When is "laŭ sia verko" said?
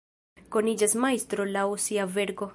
1.53-2.49